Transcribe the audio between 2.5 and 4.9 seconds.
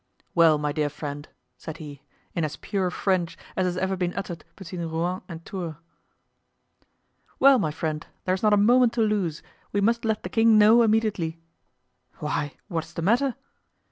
pure French as has ever been uttered between